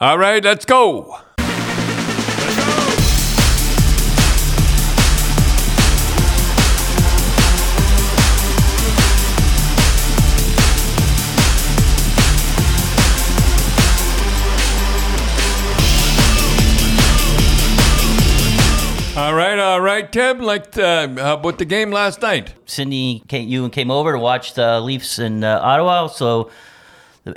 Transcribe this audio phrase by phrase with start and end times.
[0.00, 1.18] All right, let's go.
[19.16, 20.38] All right, all right, Tim.
[20.38, 22.54] Like, uh, how about the game last night?
[22.66, 26.06] Cindy, came, you and came over to watch the Leafs in uh, Ottawa.
[26.06, 26.52] So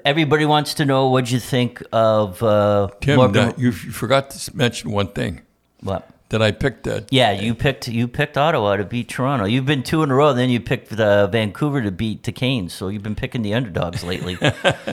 [0.05, 4.55] everybody wants to know what you think of uh, Tim, Morgan- uh, you, forgot to
[4.55, 5.41] mention one thing
[5.81, 6.09] what?
[6.29, 6.87] that I picked.
[6.87, 9.45] Uh, Yeah, you picked you picked Ottawa to beat Toronto.
[9.45, 10.33] You've been two in a row.
[10.33, 12.73] Then you picked the Vancouver to beat the Canes.
[12.73, 14.37] So you've been picking the underdogs lately.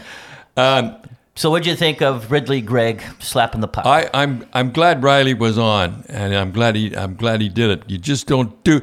[0.56, 0.96] um,
[1.38, 3.86] so what do you think of Ridly Greig slapping the puck?
[3.86, 7.70] I, I'm I'm glad Riley was on, and I'm glad he I'm glad he did
[7.70, 7.84] it.
[7.88, 8.82] You just don't do.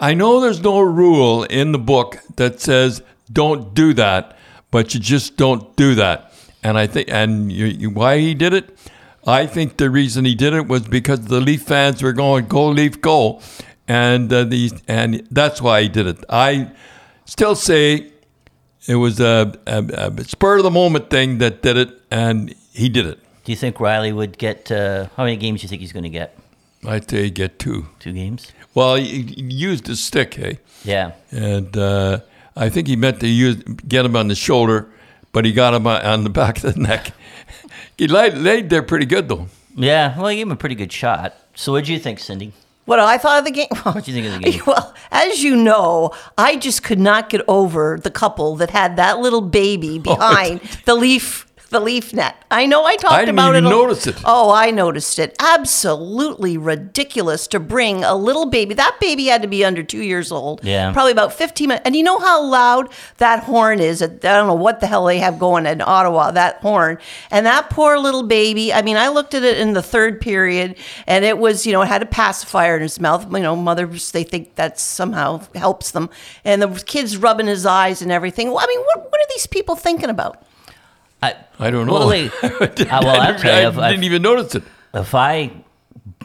[0.00, 4.38] I know there's no rule in the book that says don't do that,
[4.72, 6.32] but you just don't do that.
[6.64, 8.76] And I think and you, you, why he did it,
[9.26, 12.68] I think the reason he did it was because the Leaf fans were going go
[12.68, 13.40] Leaf go,
[13.86, 16.24] and uh, these and that's why he did it.
[16.28, 16.70] I
[17.24, 18.10] still say
[18.88, 22.88] it was a, a, a spur of the moment thing that did it, and he
[22.88, 23.18] did it.
[23.44, 26.04] Do you think Riley would get uh, how many games do you think he's going
[26.04, 26.36] to get?
[26.86, 27.86] I'd say get two.
[28.00, 28.52] Two games.
[28.74, 31.12] Well, he, he used his stick, hey, Yeah.
[31.30, 32.20] and uh,
[32.56, 33.56] I think he meant to use
[33.88, 34.88] get him on the shoulder,
[35.32, 37.12] but he got him on- on the back of the neck.
[37.98, 39.48] he laid, laid there pretty good though.
[39.74, 40.18] Yeah.
[40.18, 41.34] Well, he gave him a pretty good shot.
[41.54, 42.52] So what do you think, Cindy?
[42.84, 43.68] What I thought of the game?
[43.82, 44.62] What'd you think of the game?
[44.66, 49.18] Well, as you know, I just could not get over the couple that had that
[49.20, 52.36] little baby oh, behind the leaf the leaf net.
[52.50, 53.70] I know I talked I didn't about even it.
[53.70, 54.16] notice it.
[54.24, 55.34] Oh, I noticed it.
[55.40, 58.74] Absolutely ridiculous to bring a little baby.
[58.74, 60.60] That baby had to be under two years old.
[60.62, 60.92] Yeah.
[60.92, 61.82] Probably about 15 minutes.
[61.86, 64.02] And you know how loud that horn is?
[64.02, 66.98] I don't know what the hell they have going in Ottawa, that horn.
[67.30, 70.76] And that poor little baby, I mean, I looked at it in the third period
[71.06, 73.24] and it was, you know, it had a pacifier in his mouth.
[73.32, 76.10] You know, mothers, they think that somehow helps them.
[76.44, 78.48] And the kid's rubbing his eyes and everything.
[78.48, 80.44] Well, I mean, what, what are these people thinking about?
[81.22, 81.92] I, I don't know.
[81.92, 82.08] Well,
[82.42, 84.64] uh, well, I if- if- didn't even notice it.
[84.94, 85.52] if I,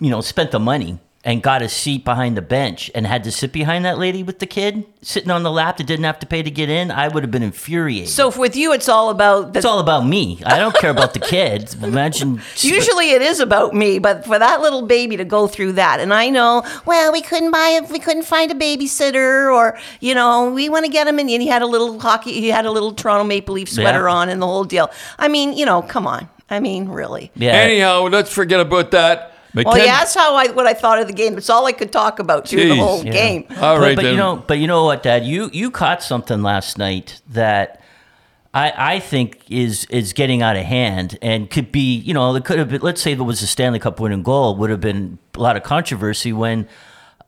[0.01, 3.31] you know, spent the money and got a seat behind the bench and had to
[3.31, 6.25] sit behind that lady with the kid sitting on the lap that didn't have to
[6.25, 8.09] pay to get in, I would have been infuriated.
[8.09, 10.41] So with you, it's all about the it's all about me.
[10.45, 11.73] I don't care about the kids.
[11.83, 12.41] Imagine.
[12.57, 16.13] Usually it is about me, but for that little baby to go through that, and
[16.13, 20.49] I know, well, we couldn't buy, a, we couldn't find a babysitter, or you know,
[20.51, 21.29] we want to get him in.
[21.29, 24.13] And he had a little hockey, he had a little Toronto Maple Leaf sweater Yeah.
[24.13, 24.89] on, and the whole deal.
[25.19, 26.29] I mean, you know, come on.
[26.49, 27.31] I mean, really.
[27.35, 27.51] Yeah.
[27.51, 29.33] Anyhow, let's forget about that.
[29.65, 31.37] Well, McKen- he asked how I what I thought of the game.
[31.37, 33.11] It's all I could talk about through the whole Yeah.
[33.11, 33.45] game.
[33.51, 34.11] All but, right but then.
[34.13, 35.25] you know, but you know what, Dad?
[35.25, 37.81] You you caught something last night that
[38.53, 42.45] I I think is is getting out of hand and could be you know it
[42.45, 42.81] could have been.
[42.81, 45.63] Let's say there was a Stanley Cup winning goal, would have been a lot of
[45.63, 46.67] controversy when.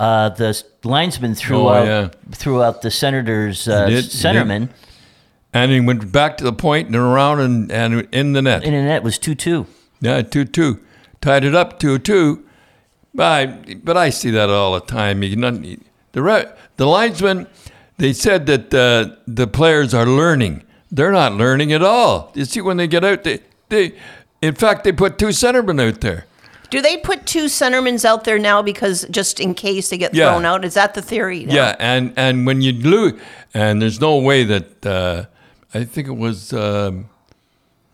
[0.01, 2.07] Uh, the linesman threw Oh, out yeah.
[2.31, 4.69] threw out the Senator's uh, did, he centerman,
[5.53, 8.63] and he went back to the point and around and, and in the net.
[8.63, 9.66] In the net was two two.
[10.00, 10.79] Yeah, two two,
[11.22, 12.46] tied it up two two.
[13.13, 15.22] But I, but I see that all the time.
[15.22, 15.62] Not,
[16.12, 16.46] the re,
[16.78, 17.47] the linesmen,
[17.97, 20.63] they said that uh, the players are learning.
[20.91, 22.31] They're not learning at all.
[22.35, 23.94] You see, when they get out, they they,
[24.41, 26.25] in fact, they put two centermen out there.
[26.69, 30.30] Do they put two centermen out there now because just in case they get Yeah.
[30.30, 30.63] thrown out?
[30.63, 31.46] Is that the theory?
[31.46, 31.53] now?
[31.56, 33.19] Yeah, and and when you lose,
[33.56, 35.25] and there's no way that uh,
[35.74, 37.09] I think it was um,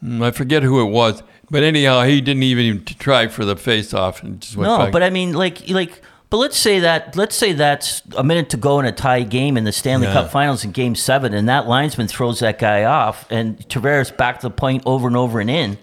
[0.04, 3.94] mm, I forget who it was, but anyhow, he didn't even try for the face
[3.94, 4.92] off and just went No, back.
[4.92, 8.58] but I mean, like, like, but let's say that let's say that's a minute to
[8.58, 10.14] go in a tie game in the Stanley Yeah.
[10.14, 14.40] Cup Finals in Game Seven, and that linesman throws that guy off, and Tavares back
[14.42, 15.78] to the point over and over and in.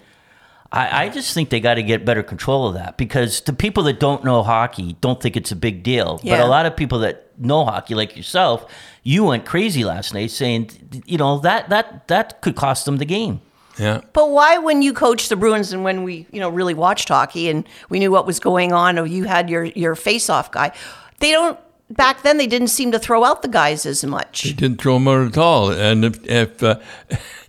[0.71, 3.83] I, I just think they got to get better control of that because the people
[3.83, 6.97] that don't know hockey don't think it's a big deal, but a lot of people
[6.99, 8.65] that know hockey, like yourself,
[9.03, 13.05] you went crazy last night saying, you know, that that that could cost them the
[13.05, 13.39] game.
[13.77, 14.01] Yeah.
[14.13, 17.49] But why, when you coached the Bruins and when we, you know, really watched hockey
[17.49, 20.71] and we knew what was going on, or you had your your face-off guy,
[21.19, 21.59] they don't.
[21.89, 24.95] Back then, they didn't seem to throw out the guys as He much, didn't throw
[24.95, 25.71] him out at all.
[25.71, 26.79] And if if uh,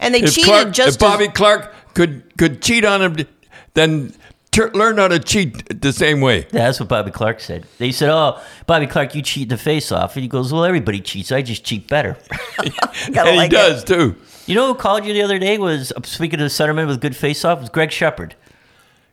[0.00, 3.26] and they if cheated Clarke, just if Bobby Clarke could could cheat on him,
[3.74, 4.12] then
[4.74, 6.46] learn how to cheat the same way.
[6.50, 7.66] That's what Bobby Clarke said.
[7.78, 11.00] They said, "Oh, Bobby Clarke, you cheat the face off," and he goes, "Well, everybody
[11.00, 11.32] cheats.
[11.32, 12.16] I just cheat better."
[12.64, 13.54] as and gotta he like it.
[13.56, 14.16] does too.
[14.46, 15.58] you know who called you the other day?
[15.58, 18.34] Was uh, speaking to the centerman with good face off was Gregg Sheppard.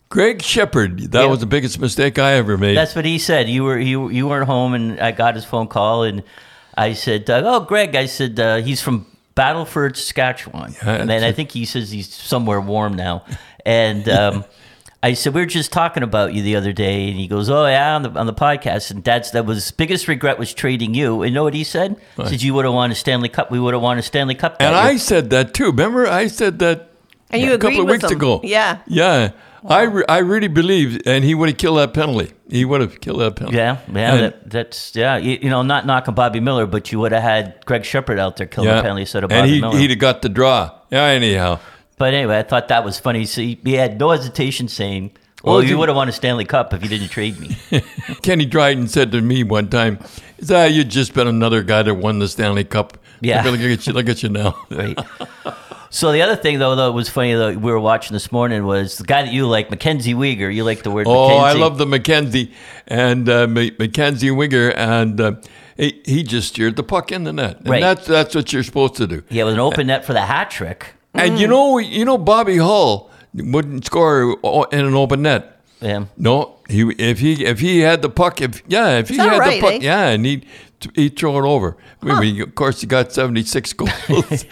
[0.10, 1.28] Gregg Sheppard, that Yeah.
[1.28, 2.76] was the biggest mistake I ever made.
[2.76, 3.48] That's what he said.
[3.48, 6.24] You were you you weren't home, and I got his phone call, and
[6.78, 9.06] I said, uh, "Oh, Greg," I said, uh, "He's from
[9.36, 10.76] Battleford, Saskatchewan.
[10.84, 13.24] Yeah, and then I think he says he's somewhere warm now.
[13.66, 14.44] And um,
[15.04, 17.10] I said, we were just talking about you the other day.
[17.10, 18.92] And he goes, oh, yeah, on the, on the podcast.
[18.92, 21.24] And that's, that was biggest regret was trading you.
[21.24, 22.00] And you know what he said?
[22.18, 23.50] He said, you would have won a Stanley Cup.
[23.50, 24.58] We would have won a Stanley Cup.
[24.60, 25.66] And year." I said that too.
[25.66, 26.92] Remember, I said that
[27.32, 28.18] And you a couple of weeks him.
[28.18, 28.42] ago.
[28.44, 28.82] Yeah.
[28.86, 29.32] yeah.
[29.64, 32.34] I, re- I really believe, and he would have killed that penalty.
[32.50, 33.58] He would have killed that penalty.
[33.58, 35.18] Yeah, yeah, that, that's yeah.
[35.18, 38.38] You, you know, not knocking Bobby Miller, but you would have had Gregg Sheppard out
[38.38, 39.78] there killing the penalty instead of and he, Miller.
[39.78, 40.72] he'd have got the draw.
[40.90, 41.60] Yeah, anyhow.
[42.02, 43.26] But anyway, I thought that was funny.
[43.26, 45.12] So he, he had no hesitation saying,
[45.44, 47.56] "Well, Well, you would have won a Stanley Cup if you didn't trade me."
[48.24, 50.00] Kenny Dryden said to me one time,
[50.50, 52.98] ah, you've just been another guy that won the Stanley Cup.
[53.22, 53.44] Yeah.
[53.44, 54.58] Look at you, look at you now.
[54.72, 54.98] right.
[55.92, 58.98] So the other thing, though, that was funny that we were watching this morning was
[58.98, 60.52] the guy that you like, Mackenzie Weegar.
[60.52, 61.06] You like the word.
[61.08, 62.52] Oh, I love the Mackenzie
[62.88, 65.34] and uh, M- Mackenzie Wigger, and uh,
[65.78, 67.82] he, he just steered the puck in the net, and Right.
[67.82, 69.22] that's that's what you're supposed to do.
[69.30, 70.96] Yeah, with an open net for the hat trick.
[71.14, 71.40] And Mm.
[71.40, 74.38] you know, you know, Bobby Hull wouldn't score
[74.72, 75.58] in an open net.
[75.82, 76.06] Yeah.
[76.18, 79.56] No, he if he if he had the puck, if yeah, if he had right,
[79.56, 79.80] the puck, eh?
[79.82, 80.44] yeah, and he
[80.96, 81.76] he'd throw it over.
[82.04, 84.46] I mean, of course, he got 76 goals.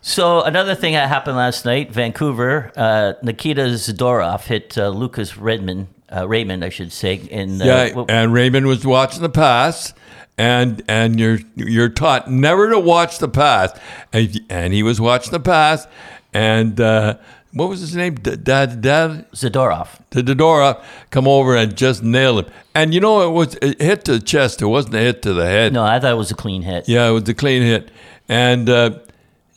[0.00, 5.88] So another thing that happened last night, Vancouver, uh, Nikita Zadorov hit uh, Lucas Redmond,
[6.14, 7.14] uh, Raymond, I should say.
[7.30, 9.92] In uh, yeah, what- and Raymond was watching the pass,
[10.38, 13.78] and and you're you're taught never to watch the pass,
[14.12, 15.86] and, and he was watching the pass,
[16.32, 17.16] and uh,
[17.52, 18.14] what was his name?
[18.14, 18.44] Dad
[18.80, 19.88] Dad Zadorov.
[20.10, 22.46] Dodora come over and just nail him.
[22.74, 24.62] And you know it was a hit to the chest.
[24.62, 25.72] It wasn't a hit to the head.
[25.72, 26.88] No, I thought it was a clean hit.
[26.88, 27.90] Yeah, it was a clean hit,
[28.28, 28.98] and uh,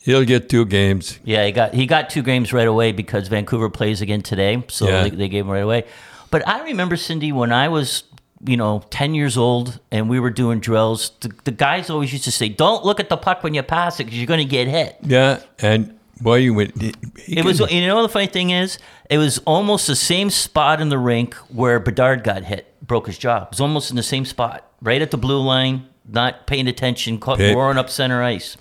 [0.00, 1.20] he'll get two games.
[1.22, 4.88] Yeah, he got he got two games right away because Vancouver plays again today, so
[4.88, 5.02] Yeah.
[5.04, 5.84] they, they gave him right away.
[6.30, 8.04] But I remember Cindy when I was
[8.44, 11.12] you know ten years old and we were doing drills.
[11.20, 14.00] The, the guys always used to say, "Don't look at the puck when you pass
[14.00, 16.80] it because you're going to get hit." Yeah, and boy, you went.
[16.80, 16.92] he
[17.28, 18.78] It was you know the funny thing is
[19.10, 23.18] it was almost the same spot in the rink where Bedard got hit, broke his
[23.18, 23.44] jaw.
[23.44, 27.18] It was almost in the same spot, right at the blue line, not paying attention,
[27.18, 28.56] caught roaring up center ice.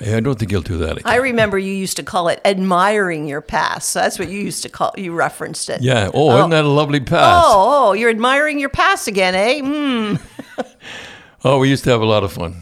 [0.00, 1.10] I don't think he'll do that again.
[1.10, 3.92] I remember you used to call it admiring your pass.
[3.94, 4.92] That's what you used to call.
[4.96, 5.80] You referenced it.
[5.80, 6.10] yeah.
[6.12, 7.44] Oh, isn't that a lovely past?
[7.46, 9.60] Oh, oh, you're admiring your past again, eh?
[9.60, 10.20] Mm.
[11.44, 12.56] Oh, we used to have a lot of fun.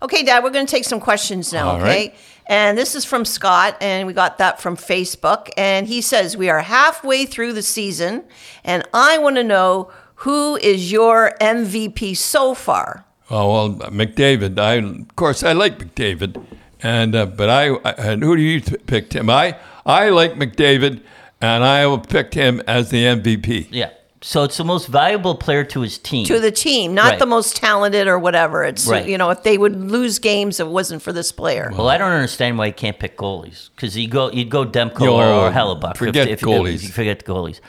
[0.00, 1.84] Okay, Dad, we're going to take some questions now, All okay?
[1.84, 2.14] right.
[2.46, 5.50] And this is from Scott, and we got that from Facebook.
[5.58, 8.24] And he says, We are halfway through the season,
[8.64, 9.90] and I want to know
[10.20, 13.04] who is your MVP so far?
[13.30, 14.58] Oh well, McDavid.
[14.58, 16.42] I of course I like McDavid,
[16.82, 19.28] and uh, but I, I and who do you t- pick, Tim?
[19.30, 21.00] I I like McDavid,
[21.40, 23.68] and I will picked him as the MVP.
[23.70, 23.90] Yeah.
[24.22, 26.24] So it's the most valuable player to his team.
[26.26, 27.18] To the team, not Right.
[27.18, 28.64] the most talented or whatever.
[28.64, 29.06] It's, Right.
[29.06, 31.70] you know, if they would lose games, it wasn't for this player.
[31.76, 35.00] well, I don't understand why you can't pick goalies because you go you'd go Demko
[35.00, 35.96] Yo, or, or Hellebuyck.
[35.96, 36.76] forget if, if, goalies.
[36.76, 37.60] If you forget the goalies.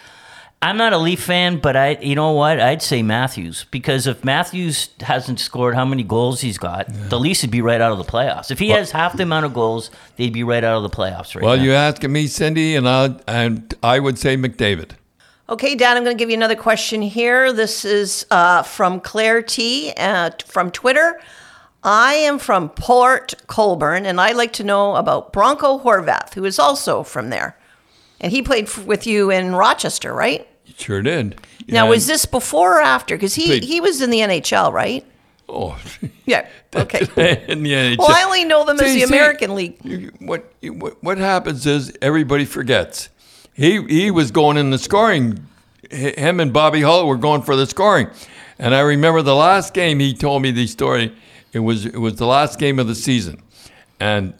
[0.60, 2.60] I'm not a Leaf fan, but I, you know what?
[2.60, 7.44] I'd say Matthews because if Matthews hasn't scored how many goals he's got, the Leafs
[7.44, 8.50] would be right out of the playoffs.
[8.50, 11.36] If he has half the amount of goals, they'd be right out of the playoffs
[11.36, 11.64] right Well, now.
[11.64, 14.92] you asking me, Cindy, and I and I would say McDavid.
[15.50, 17.54] Okay, Dad, I'm going to give you another question here.
[17.54, 21.22] This is uh, from Claire T uh, from Twitter.
[21.84, 26.58] I am from Port Colborne, and I'd like to know about Bronco Horvath, who is
[26.60, 27.56] also from there.
[28.20, 30.46] And he played f- with you in Rochester, right?
[30.78, 31.40] Sure did.
[31.68, 33.16] Now, And- was this before or after?
[33.16, 35.06] Because he, he was in the NHL, right?
[35.50, 35.78] Oh,
[36.26, 36.48] Yeah.
[36.76, 37.00] Okay.
[37.48, 37.98] in the NHL.
[37.98, 39.78] Well, I only know them as the see, American League.
[39.84, 43.10] you- What, what what happens is everybody forgets.
[43.54, 45.48] He he was going in the scoring.
[45.90, 48.10] Him and Bobby Hull were going for the scoring,
[48.60, 51.16] and I remember the last game he told me the story.
[51.54, 53.42] It was it was the last game of the season,
[54.00, 54.34] and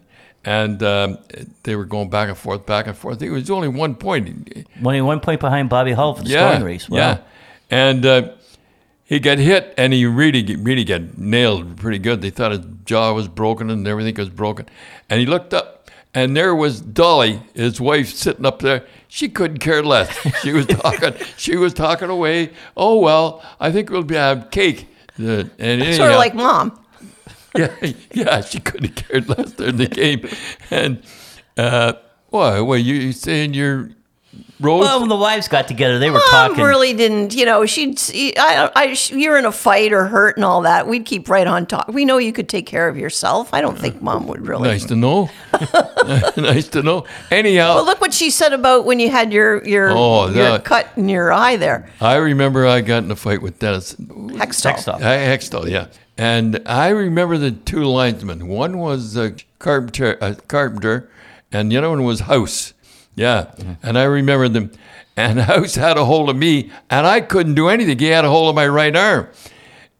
[0.48, 1.18] and um,
[1.64, 3.22] they were going back and forth, back and forth.
[3.22, 4.66] It was only one point.
[4.84, 6.90] Only one point behind Bobby Hull for the Yeah, scoring race.
[6.90, 6.98] Wow.
[6.98, 7.18] yeah,
[7.70, 8.30] and uh,
[9.04, 12.22] he got hit, and he really really got nailed pretty good.
[12.22, 14.68] They thought his jaw was broken and everything was broken,
[15.10, 18.86] and he looked up, and there was Dolly, his wife, sitting up there.
[19.10, 20.10] She couldn't care less.
[20.42, 21.14] She was talking.
[21.38, 22.52] she was talking away.
[22.78, 24.88] Oh well, I think we'll be have cake.
[25.20, 26.80] Uh, and Sort of like mom.
[27.58, 30.28] Yeah, yeah, she couldn't have cared less during the game.
[30.72, 31.02] And
[31.58, 31.94] uh,
[32.30, 32.60] why?
[32.62, 33.90] Well, you, you saying you're
[34.60, 34.82] Rose?
[34.82, 36.64] Well, when the wives got together, they were Mom talking.
[36.64, 38.00] really didn't, you know, she'd,
[38.38, 40.88] I, I, you're in a fight or hurt and all that.
[40.88, 41.88] We'd keep right on talk.
[41.88, 43.52] We know you could take care of yourself.
[43.54, 44.68] I don't think mom would really.
[44.68, 45.30] Nice to know.
[46.38, 47.06] nice to know.
[47.32, 50.66] Anyhow, Well, look what she said about when you had your your, Oh, your that-
[50.66, 51.90] cut in your eye there.
[52.02, 54.74] I remember I got in a fight with Dennis Hextall.
[54.74, 55.00] Hextall.
[55.00, 55.88] Hextall, yeah.
[56.18, 58.48] And I remember the two linesmen.
[58.48, 61.10] One was a carpenter, a carpenter,
[61.52, 62.74] and the other one was House.
[63.16, 63.74] Yeah, mm-hmm.
[63.84, 64.72] and I remember them.
[65.16, 67.98] And House had a hold of me, and I couldn't do anything.
[68.00, 69.28] He had a hold of my right arm,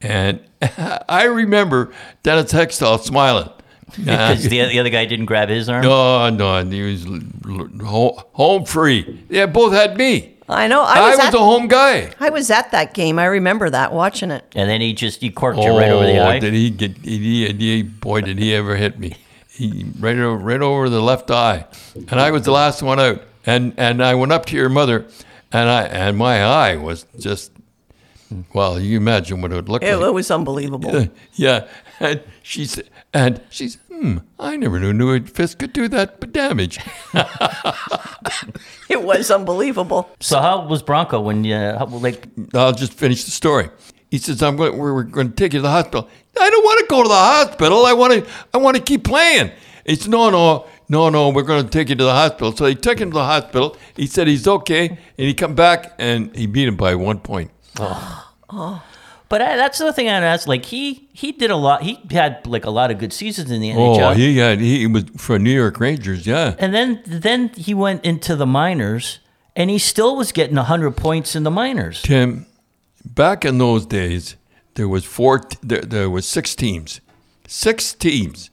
[0.02, 0.40] and
[1.10, 1.94] I remember
[2.24, 3.50] Dennis Hextall smiling.
[3.98, 5.82] Because the, the other guy didn't grab his arm.
[5.82, 9.24] No, no, he was l- l- ho- home free.
[9.30, 10.37] Yeah, both had me.
[10.50, 10.82] I know.
[10.82, 12.12] I I was, was, at, the home guy.
[12.20, 13.20] I was at that game.
[13.20, 14.46] I remember that watching it.
[14.56, 16.38] And then he just he corked you right over the oh, eye.
[16.38, 16.98] Oh, did he get?
[17.00, 19.18] He, he, boy, did he ever hit me?
[19.50, 23.24] He right over, right over the left eye, and I was the last one out.
[23.46, 25.08] And and I went up to your mother,
[25.52, 27.52] and I and my eye was just,
[28.54, 30.08] well, you imagine what it would look It, like.
[30.08, 31.08] it was unbelievable.
[31.34, 31.68] yeah,
[32.00, 35.88] and she said, and she said, hmm, I never knew knew a fist could do
[35.88, 36.80] that damage.
[38.90, 40.10] it was unbelievable.
[40.20, 43.70] So how was Bronco when you how, like I'll just finish the story.
[44.12, 44.78] He says, "I'm going.
[44.78, 47.10] We're, we're going to take you to the hospital." I don't want to go to
[47.10, 47.86] the hospital.
[47.86, 48.32] I want to.
[48.54, 49.52] I want to keep playing.
[49.86, 51.30] He said, "No, no, no, no.
[51.30, 53.76] We're going to take you to the hospital." So they took him to the hospital.
[53.96, 57.52] He said he's okay, and he come back and he beat him by one point.
[59.30, 60.48] But I, that's the thing I'd ask.
[60.48, 61.84] Like he he did a lot.
[61.84, 64.12] He had like a lot of good seasons in the NHL.
[64.12, 66.26] Oh, he had he was for New York Rangers.
[66.26, 69.20] Yeah, and then then he went into the minors,
[69.56, 72.02] and he still was getting hundred points in the minors.
[72.02, 72.46] Tim.
[73.06, 74.36] Back in those days,
[74.76, 75.42] there was four.
[75.62, 77.00] There, there was six teams,
[77.48, 78.50] six teams,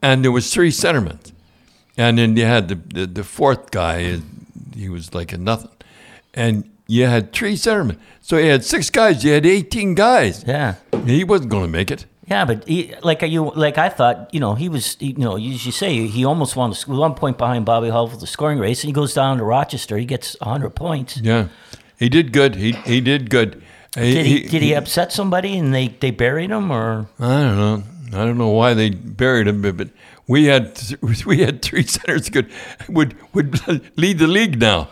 [0.00, 1.18] and there was three centermen,
[1.96, 4.20] and then you had the the, the fourth guy.
[4.74, 5.70] He was like a nothing,
[6.34, 7.98] and you had three centermen.
[8.20, 9.24] So you had six guys.
[9.24, 10.44] You had eighteen guys.
[10.46, 10.74] Yeah.
[11.04, 12.06] He wasn't going to make it.
[12.26, 15.66] Yeah, but he, like you, like I thought, you know, he was, you know, as
[15.66, 18.82] you say he almost won the, one point behind Bobby Hull for the scoring race,
[18.82, 19.96] and he goes down to Rochester.
[19.98, 21.16] He gets hundred points.
[21.16, 21.48] Yeah,
[21.96, 22.56] he did good.
[22.56, 23.62] He he did good.
[23.92, 27.82] Did he, did he upset somebody and they, they buried him or I don't know.
[28.12, 29.88] I don't know why they buried him, but, but
[30.28, 30.80] we had
[31.26, 32.50] we had three centers could
[32.88, 33.60] would would
[33.96, 34.88] lead the league now.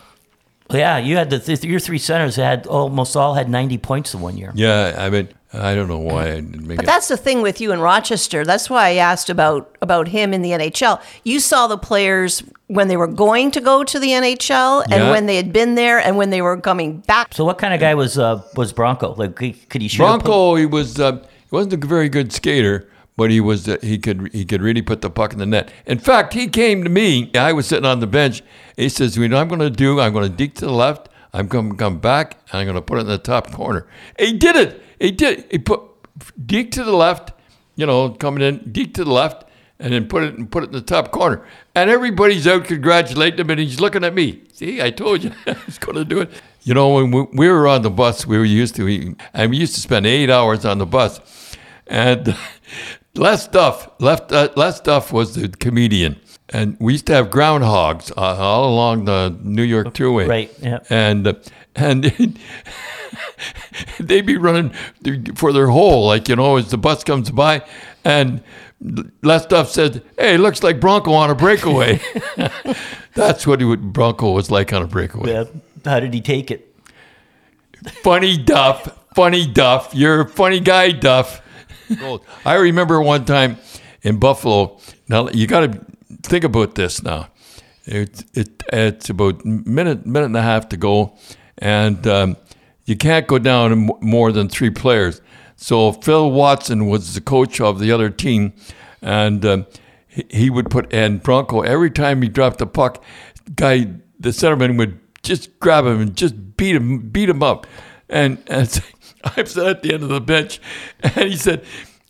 [0.70, 4.20] Yeah you had the th- your three centers had almost all had ninety points in
[4.20, 4.52] one year.
[4.54, 6.86] Yeah, I mean, I don't know why I didn't make But it.
[6.86, 8.44] that's the thing with you in Rochester.
[8.44, 11.00] That's why I asked about about him in the NHL.
[11.24, 15.10] You saw the players when they were going to go to the NHL and Yeah.
[15.10, 17.32] when they had been there and when they were coming back.
[17.34, 19.14] So what kind of guy was uh, was Bronco?
[19.14, 20.02] Like could he shoot?
[20.02, 20.06] a?
[20.06, 22.86] Bronco, he was uh, he wasn't a very good skater,
[23.18, 25.72] but he was he could he could really put the puck in the net.
[25.86, 27.32] In fact, he came to me.
[27.34, 28.44] I was sitting on the bench.
[28.76, 29.98] He says, "You know, I'm going to do.
[29.98, 31.08] I'm going to deke to the left.
[31.32, 33.88] I'm going to come back, and I'm going to put it in the top corner."
[34.20, 34.80] He did it.
[35.00, 35.46] He did.
[35.50, 35.82] He put
[36.46, 37.32] deke to the left.
[37.74, 39.46] You know, coming in, deke to the left,
[39.80, 41.44] and then put it and put it in the top corner.
[41.74, 44.44] And everybody's out congratulating him, and he's looking at me.
[44.52, 46.30] See, I told you I was going to do it.
[46.62, 49.56] You know, when we, we were on the bus, we were used to, and we
[49.56, 51.20] used to spend eight hours on the bus.
[51.88, 52.36] And
[53.18, 56.20] Les Duff, left, uh, Les Duff was the comedian.
[56.50, 60.26] And we used to have groundhogs uh, all along the New York Thruway.
[60.26, 60.78] Right, yeah.
[60.88, 61.34] And, uh,
[61.74, 62.04] and
[64.00, 64.70] they'd be running
[65.34, 67.64] for their hole, like, you know, as the bus comes by.
[68.04, 68.42] And
[69.22, 72.00] Les Duff said, Hey, looks like Bronco on a breakaway.
[73.14, 75.32] That's what he would, Bronco was like on a breakaway.
[75.32, 75.44] Yeah.
[75.84, 76.74] How did he take it?
[78.02, 79.90] Funny Duff, funny Duff.
[79.94, 81.42] You're a funny guy, Duff.
[82.44, 83.56] I remember one time
[84.02, 84.78] in Buffalo.
[85.08, 85.80] Now you got to
[86.22, 87.02] think about this.
[87.02, 87.28] Now
[87.88, 91.16] it, it it's about minute minute and a half to go,
[91.56, 92.36] and um,
[92.84, 95.20] you can't go down more than three players.
[95.56, 98.52] So Phil Watson was the coach of the other team,
[99.02, 99.66] and um,
[100.06, 103.02] he, he would put and Bronco every time he dropped the puck,
[103.56, 103.86] guy
[104.20, 107.66] the centerman would just grab him and just beat him beat him up,
[108.08, 108.82] and and
[109.36, 110.60] I was at the end of the bench,
[111.02, 111.64] and he said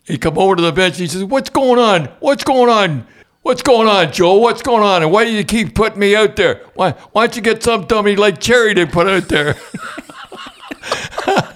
[0.04, 0.94] he come over to the bench.
[0.94, 2.06] And he says, "What's going on?
[2.20, 3.06] What's going on?"
[3.42, 4.37] What's going on, Joe?
[4.37, 5.02] What's going on?
[5.02, 6.60] And why do you keep putting me out there?
[6.75, 9.54] Why, why don't you get some dummy like Cherry to put out there?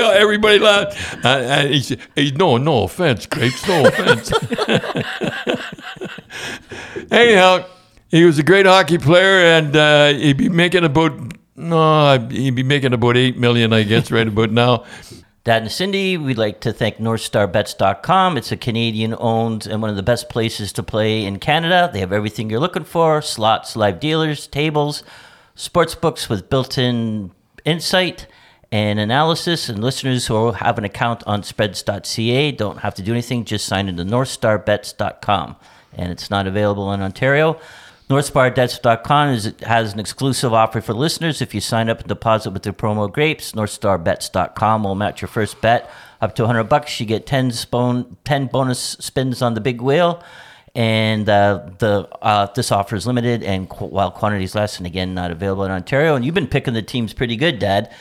[0.00, 1.24] know, everybody laughed.
[1.24, 4.32] And he said, hey, no, no offense, Grapes, no offense.
[7.10, 7.66] Anyhow,
[8.08, 11.29] he was a great hockey player, and uh, he'd be making about
[11.60, 14.84] no, he'd be making about eight million, I guess, right about now.
[15.44, 18.36] Dad and Cindy, we'd like to thank NorthstarBets.com.
[18.36, 21.88] It's a Canadian owned and one of the best places to play in Canada.
[21.90, 25.02] They have everything you're looking for slots, live dealers, tables,
[25.54, 27.30] sports books with built in
[27.64, 28.26] insight
[28.70, 29.70] and analysis.
[29.70, 33.88] And listeners who have an account on spreads.ca don't have to do anything, just sign
[33.88, 35.56] into NorthstarBets.com.
[35.94, 37.58] And it's not available in Ontario.
[38.10, 41.40] NorthStarBets.com is, has an exclusive offer for listeners.
[41.40, 45.60] If you sign up and deposit with the promo Grapes, NorthStarBets.com will match your first
[45.60, 45.88] bet
[46.20, 46.98] up to 100 bucks.
[46.98, 50.24] You get 10, spon- 10 bonus spins on the big wheel.
[50.74, 55.14] And uh, the uh, this offer is limited, and qu- while quantities less, and again
[55.14, 56.14] not available in Ontario.
[56.14, 57.92] And you've been picking the teams pretty good, Dad.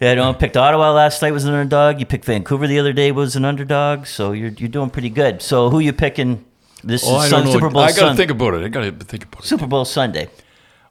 [0.00, 2.00] Yeah, you know, picked Ottawa last night was an underdog.
[2.00, 4.06] You picked Vancouver the other day was an underdog.
[4.06, 5.42] So you're you're doing pretty good.
[5.42, 6.44] So who you picking?
[6.84, 7.52] This Oh, I is don't Sun, know.
[7.52, 7.92] Super Bowl Sunday.
[7.92, 8.64] I got to Sun- think about it.
[8.64, 9.46] I got to think about it.
[9.46, 10.28] Super Bowl Sunday.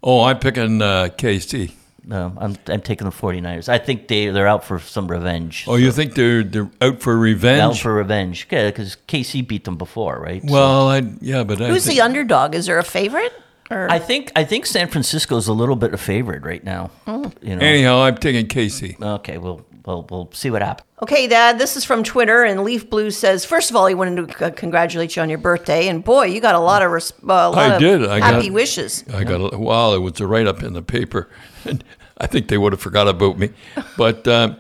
[0.04, 1.74] Oh, I'm picking uh, KC.
[2.04, 3.70] No, I'm, I'm taking the 49ers.
[3.70, 5.66] I think they, they're out for some revenge.
[5.68, 7.62] Oh, you think they're they're out for revenge?
[7.62, 8.48] out for revenge.
[8.50, 10.42] Yeah, because KC beat them before, right?
[10.42, 12.56] So- well, I, yeah, but I Who's think, the underdog?
[12.56, 13.34] Is there a favorite?
[13.72, 16.92] Or I think I think San Francisco is a little bit a favorite right now.
[17.08, 17.32] Oh.
[17.42, 17.66] You know.
[17.66, 19.02] anyhow, I'm taking KC.
[19.02, 20.88] okay, we'll, we'll we'll see what happens.
[21.02, 24.28] Okay, Dad, this is from Twitter, and Leaf Blue says, first of all, he wanted
[24.28, 27.12] to c- congratulate you on your birthday, and boy, you got a lot of res-
[27.24, 28.06] uh, a lot I did.
[28.06, 29.04] I happy got- wishes.
[29.12, 31.30] I got a, well, it was a write up in the paper.
[31.66, 31.84] And
[32.18, 33.50] I think they would have forgot about me,
[33.98, 34.58] but um,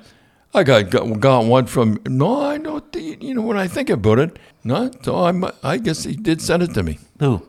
[0.53, 1.99] I got, got got one from.
[2.07, 2.83] No, I don't.
[2.95, 4.89] You know, when I think about it, no.
[5.03, 5.43] So I'm.
[5.63, 6.99] I guess he did send it to me.
[7.19, 7.41] Who?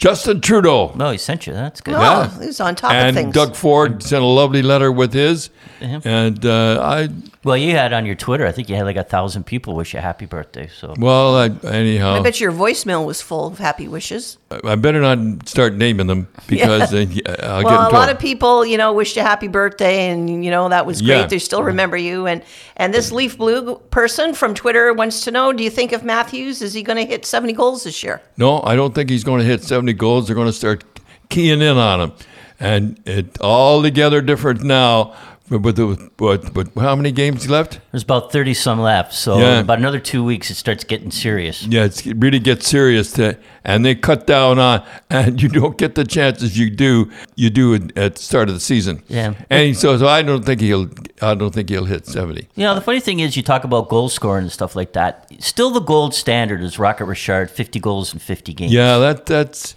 [0.00, 0.92] Justin Trudeau.
[0.96, 1.52] No, he sent you.
[1.52, 1.94] That's good.
[1.94, 2.40] Oh, Yeah.
[2.40, 3.16] he's on top of things.
[3.18, 3.32] and.
[3.34, 6.00] Doug Ford sent a lovely letter with his, Yeah.
[6.04, 7.08] and uh, I
[7.42, 8.46] Well, you had on your Twitter.
[8.46, 10.68] I think you had like a thousand people wish you happy birthday.
[10.68, 14.36] So well, I, anyhow, I bet your voicemail was full of happy wishes.
[14.50, 18.18] I better not start naming them because then I'll get Well, in a lot of
[18.18, 21.16] people, you know, wished you happy birthday, and you know that was great.
[21.16, 21.26] Yeah.
[21.26, 22.26] They still remember you.
[22.26, 22.42] And
[22.76, 26.60] and this Leaf Blue person from Twitter wants to know: Do you think if Matthews
[26.60, 28.20] is he going to hit seventy goals this year?
[28.36, 30.26] No, I don't think he's going to hit 70 goals.
[30.26, 30.84] They're going to start
[31.30, 32.12] keying in on him.
[32.58, 35.14] And it all together different now.
[35.50, 37.80] But, but, but, but how many games left?
[37.90, 39.12] there's about thirty some left.
[39.12, 39.58] So Yeah.
[39.58, 41.64] about another two weeks, it starts getting serious.
[41.66, 43.10] Yeah, it's, it really gets serious.
[43.14, 47.10] To, and they cut down on, and you don't get the chances you do.
[47.34, 49.02] You do at the start of the season.
[49.08, 49.34] Yeah.
[49.50, 50.88] And so, so I don't think he'll.
[51.20, 52.48] I don't think he'll hit 70.
[52.54, 55.30] You know, the funny thing is, you talk about goal scoring and stuff like that.
[55.40, 58.72] Still, the gold standard is Rocket Richard, 50 goals in 50 games.
[58.72, 59.74] Yeah, that that's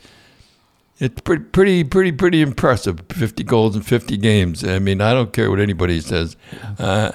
[0.99, 3.01] it's pretty pretty pretty pretty impressive.
[3.09, 4.63] Fifty goals in fifty games.
[4.63, 6.35] I mean, I don't care what anybody says.
[6.79, 7.11] Uh,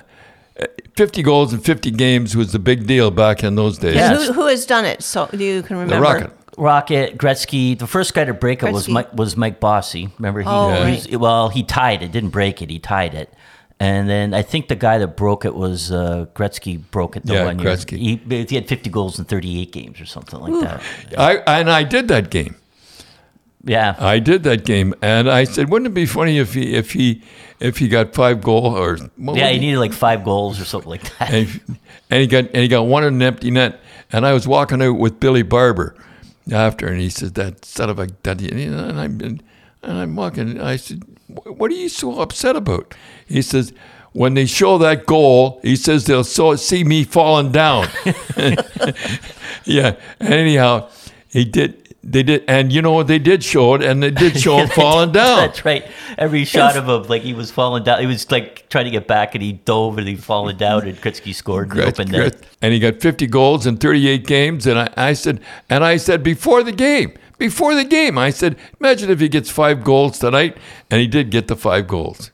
[0.97, 3.95] fifty goals in fifty games was a big deal back in those days.
[3.97, 4.17] Yeah.
[4.17, 5.03] Who, who has done it?
[5.03, 5.95] So you can remember.
[5.97, 6.33] The Rocket.
[6.59, 7.79] Rocket, Gretzky.
[7.79, 10.11] The first guy to break it was Mike, was Mike Bossy.
[10.19, 12.11] Remember, he, Oh, he was- well, he tied it.
[12.11, 12.69] Didn't break it.
[12.69, 13.33] He tied it.
[13.79, 16.83] And then I think the guy that broke it was uh, Gretzky.
[16.91, 17.69] Broke it the Yeah, one year.
[17.69, 17.97] Gretzky.
[17.97, 20.83] He, he had 50 goals in 38 games or something like that.
[21.17, 22.57] I and I did that game.
[23.65, 23.97] Yeah.
[23.99, 27.23] I did that game, and I said, wouldn't it be funny if he if he
[27.61, 31.03] if he got five goal or yeah, he needed like five goals or something like
[31.19, 31.31] that.
[31.33, 31.61] and, he-
[32.11, 33.81] and he got and he got one in an empty net.
[34.11, 35.95] And I was walking out with Billy Barber
[36.51, 39.43] after, and he said, "That son of a that," and I'm and
[39.83, 40.59] I'm walking.
[40.61, 42.95] I said, "What are you so upset about?"
[43.27, 43.75] He says,
[44.13, 47.89] "When they show that goal, he says they'll so see me falling down."
[49.65, 49.97] yeah.
[50.21, 50.89] Anyhow,
[51.29, 51.88] he did.
[52.05, 53.09] They did, and you know what?
[53.09, 55.39] They did show it, and they did show him falling down.
[55.39, 55.85] That's right.
[56.17, 58.01] Every shot of him, like he was falling down.
[58.01, 60.97] He was like trying to get back, and he dove, and he fallen down, and
[60.99, 62.11] Gretzky scored and Gret- opened.
[62.11, 64.67] Gret- and he got 50 goals in 38 games.
[64.67, 68.57] And I, I said, and I said before the game, before the game, I said,
[68.81, 70.57] imagine if he gets five goals tonight,
[70.91, 72.31] and he did get the five goals.